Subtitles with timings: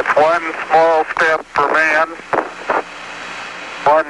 [0.00, 2.08] It's one small step for man,
[3.84, 4.06] one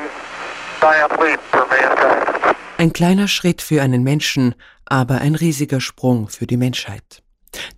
[0.80, 2.56] giant leap for mankind.
[2.78, 4.54] Ein kleiner Schritt für einen Menschen,
[4.86, 7.24] aber ein riesiger Sprung für die Menschheit.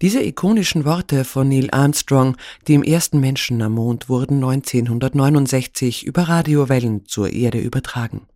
[0.02, 2.36] Diese ikonischen Worte von Neil Armstrong,
[2.68, 8.26] die im ersten Menschen am Mond wurden 1969 über Radiowellen zur Erde übertragen.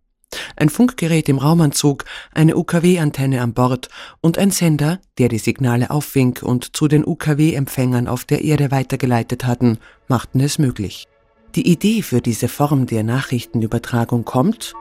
[0.55, 3.89] Ein Funkgerät im Raumanzug, eine UKW-Antenne an Bord
[4.21, 9.45] und ein Sender, der die Signale auffing und zu den UKW-Empfängern auf der Erde weitergeleitet
[9.45, 11.07] hatten, machten es möglich.
[11.55, 14.73] Die Idee für diese Form der Nachrichtenübertragung kommt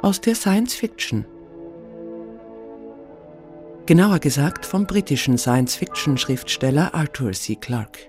[0.00, 1.24] aus der Science Fiction.
[3.86, 7.56] Genauer gesagt vom britischen Science-Fiction-Schriftsteller Arthur C.
[7.56, 8.00] Clarke.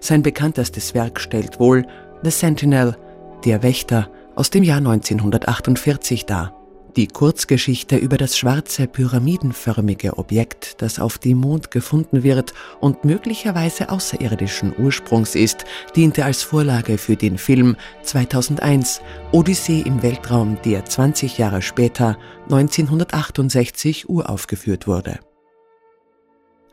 [0.00, 1.86] Sein bekanntestes Werk stellt wohl
[2.22, 2.96] The Sentinel,
[3.44, 6.54] der Wächter, aus dem Jahr 1948 dar.
[6.94, 13.90] Die Kurzgeschichte über das schwarze pyramidenförmige Objekt, das auf dem Mond gefunden wird und möglicherweise
[13.90, 15.64] außerirdischen Ursprungs ist,
[15.96, 19.00] diente als Vorlage für den Film 2001
[19.32, 25.18] Odyssee im Weltraum, der 20 Jahre später 1968 uraufgeführt wurde.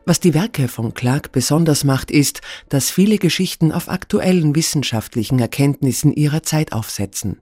[0.05, 6.13] Was die Werke von Clark besonders macht, ist, dass viele Geschichten auf aktuellen wissenschaftlichen Erkenntnissen
[6.13, 7.41] ihrer Zeit aufsetzen.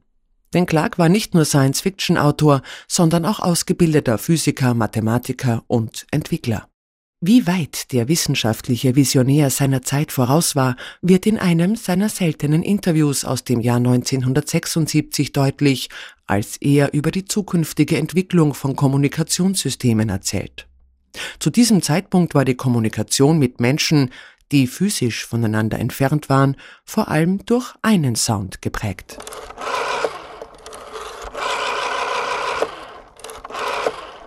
[0.53, 6.67] Denn Clark war nicht nur Science-Fiction-Autor, sondern auch ausgebildeter Physiker, Mathematiker und Entwickler.
[7.25, 13.23] Wie weit der wissenschaftliche Visionär seiner Zeit voraus war, wird in einem seiner seltenen Interviews
[13.23, 15.87] aus dem Jahr 1976 deutlich,
[16.27, 20.67] als er über die zukünftige Entwicklung von Kommunikationssystemen erzählt.
[21.39, 24.09] Zu diesem Zeitpunkt war die Kommunikation mit Menschen,
[24.51, 29.17] die physisch voneinander entfernt waren, vor allem durch einen Sound geprägt.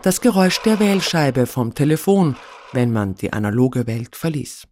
[0.06, 2.36] Das Geräusch der Wählscheibe vom Telefon,
[2.72, 4.68] wenn man die analoge Welt verließ.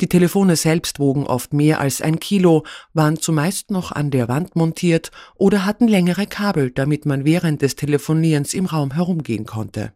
[0.00, 4.56] Die Telefone selbst wogen oft mehr als ein Kilo, waren zumeist noch an der Wand
[4.56, 9.92] montiert oder hatten längere Kabel, damit man während des Telefonierens im Raum herumgehen konnte.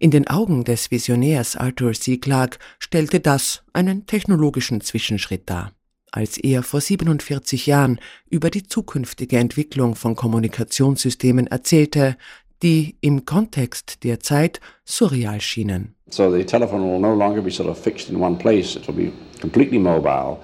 [0.00, 2.16] In den Augen des Visionärs Arthur C.
[2.16, 5.70] Clarke stellte das einen technologischen Zwischenschritt dar.
[6.10, 12.16] Als er vor 47 Jahren über die zukünftige Entwicklung von Kommunikationssystemen erzählte,
[12.62, 15.94] die im Kontext der Zeit surreal schienen.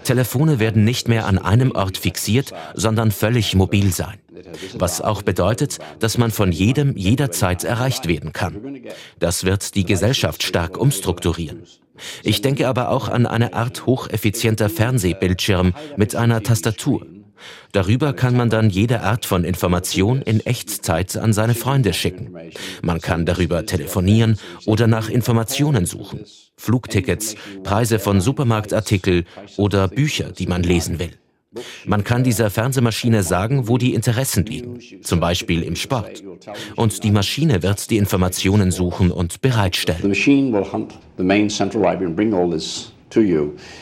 [0.05, 4.19] Telefone werden nicht mehr an einem Ort fixiert, sondern völlig mobil sein.
[4.75, 8.83] Was auch bedeutet, dass man von jedem jederzeit erreicht werden kann.
[9.19, 11.63] Das wird die Gesellschaft stark umstrukturieren.
[12.23, 17.07] Ich denke aber auch an eine Art hocheffizienter Fernsehbildschirm mit einer Tastatur.
[17.73, 22.35] Darüber kann man dann jede Art von Information in Echtzeit an seine Freunde schicken.
[22.83, 26.25] Man kann darüber telefonieren oder nach Informationen suchen.
[26.57, 29.25] Flugtickets, Preise von Supermarktartikel
[29.57, 31.13] oder Bücher, die man lesen will.
[31.85, 36.23] Man kann dieser Fernsehmaschine sagen, wo die Interessen liegen, zum Beispiel im Sport.
[36.77, 40.15] Und die Maschine wird die Informationen suchen und bereitstellen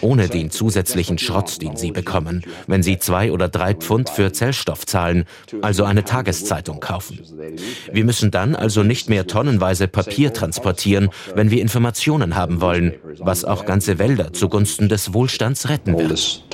[0.00, 4.86] ohne den zusätzlichen Schrott, den Sie bekommen, wenn Sie zwei oder drei Pfund für Zellstoff
[4.86, 5.24] zahlen,
[5.62, 7.20] also eine Tageszeitung kaufen.
[7.92, 13.44] Wir müssen dann also nicht mehr tonnenweise Papier transportieren, wenn wir Informationen haben wollen, was
[13.44, 16.44] auch ganze Wälder zugunsten des Wohlstands retten wird.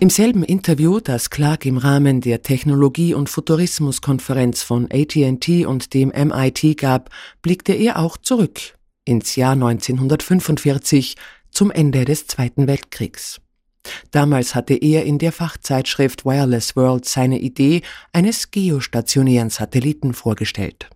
[0.00, 6.08] Im selben Interview, das Clark im Rahmen der Technologie- und Futurismuskonferenz von AT&T und dem
[6.08, 7.10] MIT gab,
[7.42, 8.74] blickte er auch zurück
[9.04, 11.16] ins Jahr 1945
[11.50, 13.40] zum Ende des Zweiten Weltkriegs.
[14.10, 17.82] Damals hatte er in der Fachzeitschrift Wireless World seine Idee
[18.12, 20.88] eines geostationären Satelliten vorgestellt.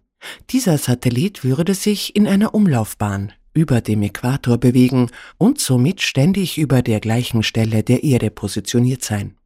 [0.50, 6.82] Dieser Satellit würde sich in einer Umlaufbahn über dem Äquator bewegen und somit ständig über
[6.82, 9.36] der gleichen Stelle der Erde positioniert sein.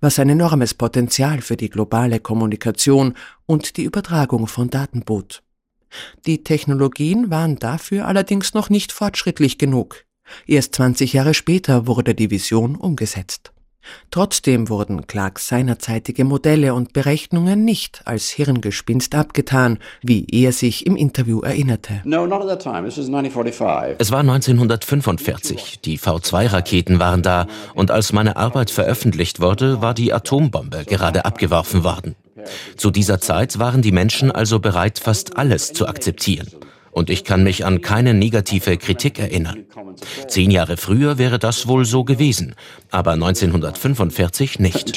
[0.00, 3.14] Was ein enormes Potenzial für die globale Kommunikation
[3.46, 5.42] und die Übertragung von Daten bot.
[6.26, 10.04] Die Technologien waren dafür allerdings noch nicht fortschrittlich genug.
[10.46, 13.52] Erst 20 Jahre später wurde die Vision umgesetzt.
[14.10, 20.96] Trotzdem wurden Clarks seinerzeitige Modelle und Berechnungen nicht als Hirngespinst abgetan, wie er sich im
[20.96, 22.02] Interview erinnerte.
[22.04, 22.10] Es
[24.10, 30.84] war 1945, die V2-Raketen waren da und als meine Arbeit veröffentlicht wurde, war die Atombombe
[30.84, 32.16] gerade abgeworfen worden.
[32.76, 36.48] Zu dieser Zeit waren die Menschen also bereit, fast alles zu akzeptieren.
[36.96, 39.66] und ich kann mich an keine negative Kritik erinnern.
[40.28, 42.54] Zehn Jahre früher wäre das wohl so gewesen,
[42.90, 44.96] aber 1945 nicht.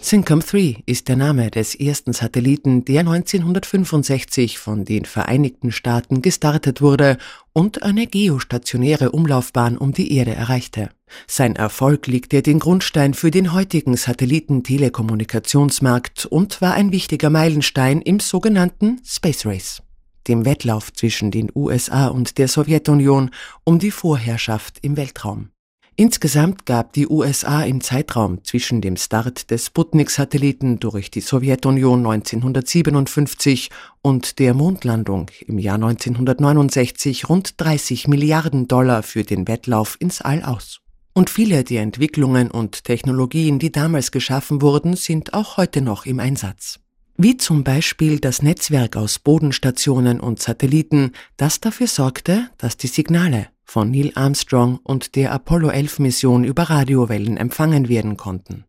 [0.00, 6.80] Syncom 3 ist der Name des ersten Satelliten, der 1965 von den Vereinigten Staaten gestartet
[6.80, 7.16] wurde
[7.56, 10.90] und eine geostationäre Umlaufbahn um die Erde erreichte.
[11.26, 18.20] Sein Erfolg legte den Grundstein für den heutigen Satellitentelekommunikationsmarkt und war ein wichtiger Meilenstein im
[18.20, 19.82] sogenannten Space Race,
[20.28, 23.30] dem Wettlauf zwischen den USA und der Sowjetunion
[23.64, 25.48] um die Vorherrschaft im Weltraum.
[25.98, 33.70] Insgesamt gab die USA im Zeitraum zwischen dem Start des Sputnik-Satelliten durch die Sowjetunion 1957
[34.02, 40.42] und der Mondlandung im Jahr 1969 rund 30 Milliarden Dollar für den Wettlauf ins All
[40.42, 40.82] aus.
[41.14, 46.20] Und viele der Entwicklungen und Technologien, die damals geschaffen wurden, sind auch heute noch im
[46.20, 46.78] Einsatz.
[47.16, 53.46] Wie zum Beispiel das Netzwerk aus Bodenstationen und Satelliten, das dafür sorgte, dass die Signale
[53.66, 58.64] von Neil Armstrong und der Apollo 11 Mission über Radiowellen empfangen werden konnten.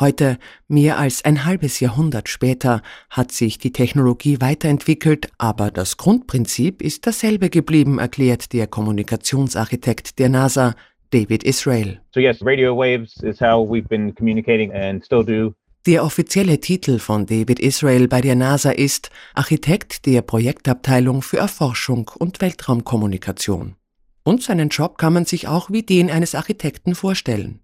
[0.00, 6.80] Heute, mehr als ein halbes Jahrhundert später, hat sich die Technologie weiterentwickelt, aber das Grundprinzip
[6.80, 10.74] ist dasselbe geblieben, erklärt der Kommunikationsarchitekt der NASA,
[11.10, 12.00] David Israel.
[12.14, 15.54] So yes, radio waves is how we've been communicating and still do.
[15.86, 22.10] Der offizielle Titel von David Israel bei der NASA ist Architekt der Projektabteilung für Erforschung
[22.18, 23.76] und Weltraumkommunikation.
[24.22, 27.60] Und seinen Job kann man sich auch wie den eines Architekten vorstellen.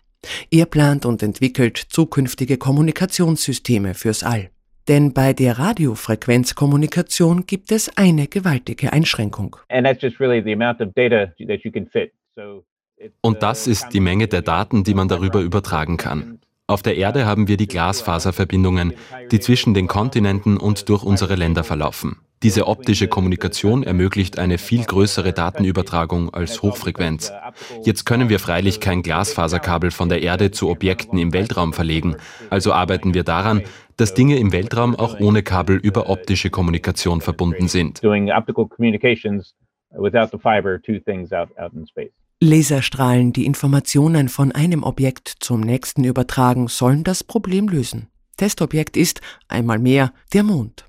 [0.50, 4.50] Er plant und entwickelt zukünftige Kommunikationssysteme fürs All.
[4.88, 9.56] Denn bei der Radiofrequenzkommunikation gibt es eine gewaltige Einschränkung.
[13.20, 16.38] Und das ist die Menge der Daten, die man darüber übertragen kann.
[16.68, 18.94] Auf der Erde haben wir die Glasfaserverbindungen,
[19.30, 22.16] die zwischen den Kontinenten und durch unsere Länder verlaufen.
[22.46, 27.32] Diese optische Kommunikation ermöglicht eine viel größere Datenübertragung als Hochfrequenz.
[27.82, 32.14] Jetzt können wir freilich kein Glasfaserkabel von der Erde zu Objekten im Weltraum verlegen,
[32.48, 33.62] also arbeiten wir daran,
[33.96, 38.00] dass Dinge im Weltraum auch ohne Kabel über optische Kommunikation verbunden sind.
[42.40, 48.06] Laserstrahlen, die Informationen von einem Objekt zum nächsten übertragen, sollen das Problem lösen.
[48.36, 50.86] Testobjekt ist, einmal mehr, der Mond.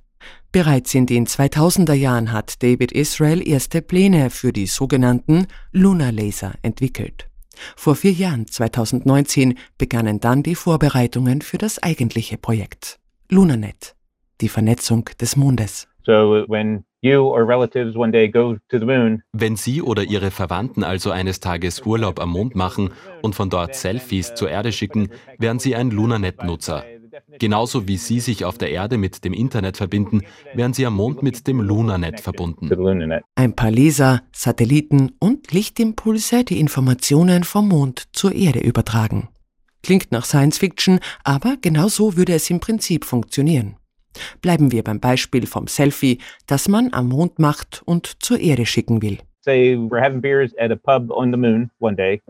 [0.51, 6.53] Bereits in den 2000er Jahren hat David Israel erste Pläne für die sogenannten Lunar Laser
[6.61, 7.27] entwickelt.
[7.75, 12.99] Vor vier Jahren, 2019, begannen dann die Vorbereitungen für das eigentliche Projekt.
[13.29, 13.95] LunarNet,
[14.41, 15.87] die Vernetzung des Mondes.
[16.05, 17.19] So when wenn
[19.55, 22.89] Sie oder Ihre Verwandten also eines Tages Urlaub am Mond machen
[23.21, 26.83] und von dort Selfies zur Erde schicken, wären Sie ein LunarNet-Nutzer.
[27.39, 30.21] Genauso wie Sie sich auf der Erde mit dem Internet verbinden,
[30.53, 32.69] wären Sie am Mond mit dem LunarNet verbunden.
[33.35, 39.29] Ein paar Laser, Satelliten und Lichtimpulse, die Informationen vom Mond zur Erde übertragen.
[39.83, 43.77] Klingt nach Science Fiction, aber genau so würde es im Prinzip funktionieren.
[44.41, 49.01] Bleiben wir beim Beispiel vom Selfie, das man am Mond macht und zur Erde schicken
[49.01, 49.19] will.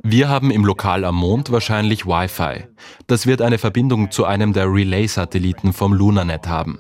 [0.03, 2.65] Wir haben im Lokal am Mond wahrscheinlich Wi-Fi.
[3.07, 6.79] Das wird eine Verbindung zu einem der Relay-Satelliten vom LunarNet haben.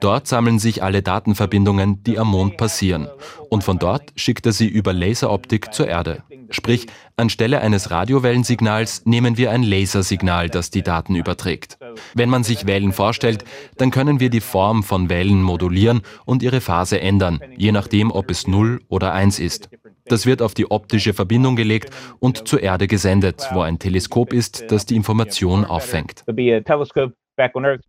[0.00, 3.08] Dort sammeln sich alle Datenverbindungen, die am Mond passieren.
[3.48, 6.24] Und von dort schickt er sie über Laseroptik zur Erde.
[6.50, 6.86] Sprich,
[7.16, 11.78] anstelle eines Radiowellensignals nehmen wir ein Lasersignal, das die Daten überträgt.
[12.14, 13.44] Wenn man sich Wellen vorstellt,
[13.76, 18.30] dann können wir die Form von Wellen modulieren und ihre Phase ändern, je nachdem, ob
[18.30, 19.70] es 0 oder 1 ist.
[20.06, 24.64] Das wird auf die optische Verbindung gelegt und zur Erde gesendet, wo ein Teleskop ist,
[24.68, 26.24] das die Information auffängt.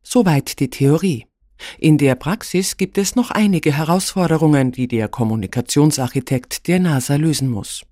[0.03, 1.25] Soweit die Theorie.
[1.77, 7.83] In der Praxis gibt es noch einige Herausforderungen, die der Kommunikationsarchitekt der NASA lösen muss.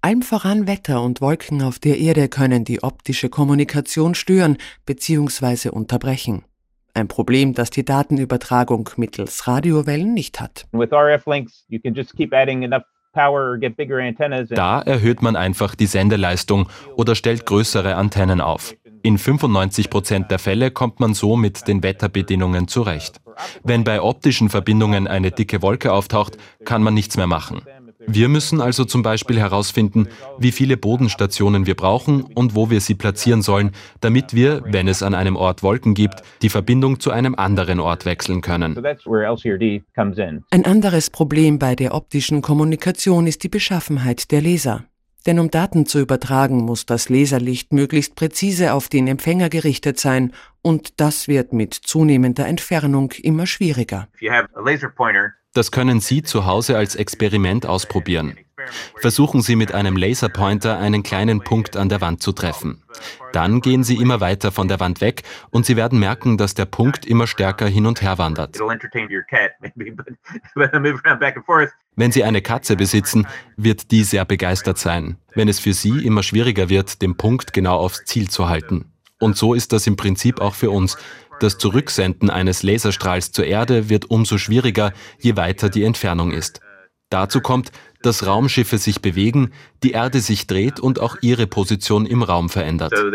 [0.00, 4.56] Allem voran Wetter und Wolken auf der Erde können die optische Kommunikation stören
[4.86, 5.70] bzw.
[5.70, 6.44] unterbrechen.
[6.94, 10.66] Ein Problem, das die Datenübertragung mittels Radiowellen nicht hat.
[14.50, 18.74] Da erhöht man einfach die Sendeleistung oder stellt größere Antennen auf.
[19.02, 23.20] In 95 Prozent der Fälle kommt man so mit den Wetterbedingungen zurecht.
[23.62, 27.62] Wenn bei optischen Verbindungen eine dicke Wolke auftaucht, kann man nichts mehr machen.
[28.10, 32.94] Wir müssen also zum Beispiel herausfinden, wie viele Bodenstationen wir brauchen und wo wir sie
[32.94, 37.34] platzieren sollen, damit wir, wenn es an einem Ort Wolken gibt, die Verbindung zu einem
[37.34, 38.82] anderen Ort wechseln können.
[40.50, 44.84] Ein anderes Problem bei der optischen Kommunikation ist die Beschaffenheit der Laser.
[45.26, 50.32] Denn um Daten zu übertragen, muss das Laserlicht möglichst präzise auf den Empfänger gerichtet sein,
[50.62, 54.08] und das wird mit zunehmender Entfernung immer schwieriger.
[55.54, 58.36] Das können Sie zu Hause als Experiment ausprobieren.
[58.96, 62.82] Versuchen Sie mit einem Laserpointer einen kleinen Punkt an der Wand zu treffen.
[63.32, 66.64] Dann gehen Sie immer weiter von der Wand weg und Sie werden merken, dass der
[66.64, 68.58] Punkt immer stärker hin und her wandert.
[71.96, 73.26] Wenn Sie eine Katze besitzen,
[73.56, 77.76] wird die sehr begeistert sein, wenn es für sie immer schwieriger wird, den Punkt genau
[77.76, 78.92] aufs Ziel zu halten.
[79.20, 80.96] Und so ist das im Prinzip auch für uns.
[81.40, 86.60] Das Zurücksenden eines Laserstrahls zur Erde wird umso schwieriger, je weiter die Entfernung ist.
[87.10, 87.70] Dazu kommt,
[88.02, 89.52] dass Raumschiffe sich bewegen,
[89.82, 92.92] die Erde sich dreht und auch ihre Position im Raum verändert.
[92.92, 93.10] Also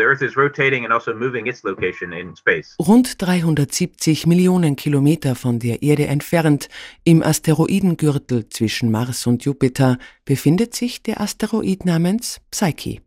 [2.80, 6.68] Rund 370 Millionen Kilometer von der Erde entfernt,
[7.04, 13.00] im Asteroidengürtel zwischen Mars und Jupiter, befindet sich der Asteroid namens Psyche.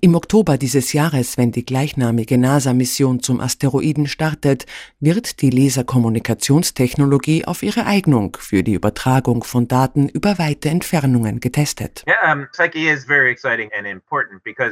[0.00, 4.66] Im Oktober dieses Jahres, wenn die gleichnamige NASA-Mission zum Asteroiden startet,
[5.00, 12.04] wird die Laserkommunikationstechnologie auf ihre Eignung für die Übertragung von Daten über weite Entfernungen getestet.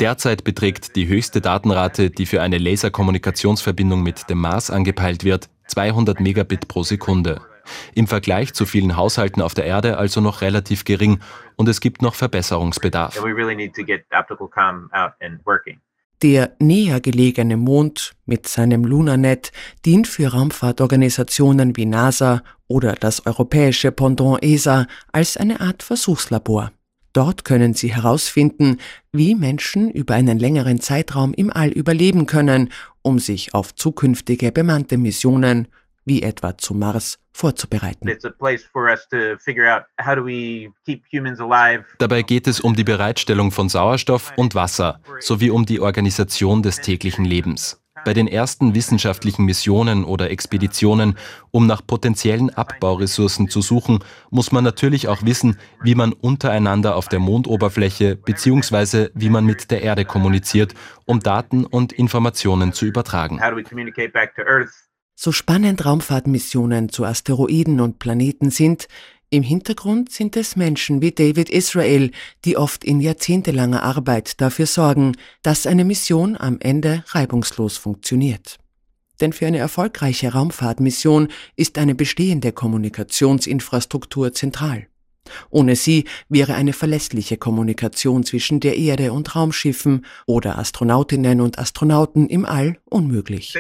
[0.01, 6.21] Derzeit beträgt die höchste Datenrate, die für eine Laserkommunikationsverbindung mit dem Mars angepeilt wird, 200
[6.21, 7.41] Megabit pro Sekunde.
[7.95, 11.21] Im Vergleich zu vielen Haushalten auf der Erde also noch relativ gering
[11.57, 13.17] und es gibt noch Verbesserungsbedarf.
[16.23, 19.53] Der näher gelegene Mond mit seinem Lunarnet
[19.85, 26.73] dient für Raumfahrtorganisationen wie NASA oder das europäische Pendant ESA als eine Art Versuchslabor.
[27.13, 28.79] Dort können sie herausfinden,
[29.13, 32.71] wie Menschen über einen längeren Zeitraum im All überleben können,
[33.03, 35.69] um sich auf zukünftige bemannte Missionen
[36.05, 38.09] wie etwa zum Mars, vorzubereiten.
[41.99, 46.81] Dabei geht es um die Bereitstellung von Sauerstoff und Wasser sowie um die Organisation des
[46.81, 47.81] täglichen Lebens.
[48.05, 51.17] Bei den ersten wissenschaftlichen Missionen oder Expeditionen,
[51.53, 57.09] um nach potenziellen Abbauressourcen zu suchen, muss man natürlich auch wissen, wie man untereinander auf
[57.09, 59.09] der Mondoberfläche bzw.
[59.15, 60.75] wie man mit der Erde kommuniziert,
[61.07, 63.41] um Daten und Informationen zu übertragen.
[65.15, 68.89] So spannend Raumfahrtmissionen zu Asteroiden und Planeten sind,
[69.31, 72.11] im Hintergrund sind es Menschen wie David Israel,
[72.45, 78.59] die oft in jahrzehntelanger Arbeit dafür sorgen, dass eine Mission am Ende reibungslos funktioniert.
[79.21, 84.87] Denn für eine erfolgreiche Raumfahrtmission ist eine bestehende Kommunikationsinfrastruktur zentral.
[85.51, 92.27] Ohne sie wäre eine verlässliche Kommunikation zwischen der Erde und Raumschiffen oder Astronautinnen und Astronauten
[92.29, 93.55] im All unmöglich.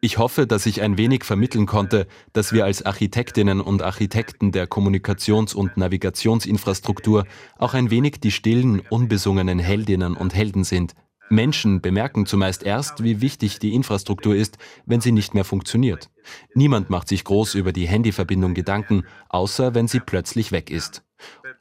[0.00, 4.66] Ich hoffe, dass ich ein wenig vermitteln konnte, dass wir als Architektinnen und Architekten der
[4.66, 7.24] Kommunikations- und Navigationsinfrastruktur
[7.56, 10.94] auch ein wenig die stillen, unbesungenen Heldinnen und Helden sind,
[11.30, 16.10] Menschen bemerken zumeist erst, wie wichtig die Infrastruktur ist, wenn sie nicht mehr funktioniert.
[16.54, 21.02] Niemand macht sich groß über die Handyverbindung Gedanken, außer wenn sie plötzlich weg ist.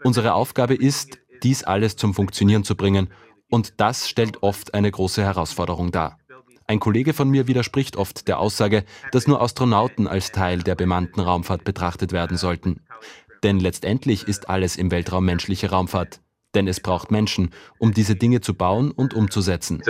[0.03, 3.09] Unsere Aufgabe ist, dies alles zum Funktionieren zu bringen,
[3.49, 6.17] und das stellt oft eine große Herausforderung dar.
[6.65, 11.19] Ein Kollege von mir widerspricht oft der Aussage, dass nur Astronauten als Teil der bemannten
[11.19, 12.81] Raumfahrt betrachtet werden sollten.
[13.43, 16.21] Denn letztendlich ist alles im Weltraum menschliche Raumfahrt
[16.55, 19.81] denn es braucht Menschen, um diese Dinge zu bauen und umzusetzen.